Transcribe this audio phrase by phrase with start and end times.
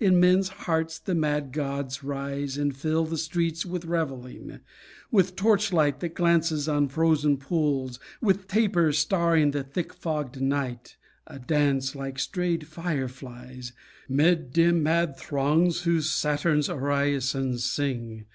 [0.00, 4.58] In men's hearts the mad gods rise And fill the streets with revelling,
[5.12, 10.96] With torchlight that glances on frozen pools, With tapers starring the thick fogged night,
[11.28, 13.72] A dance, like strayed fireflies,
[14.08, 18.26] 'Mid dim mad throngs who Saturn's orisons sing.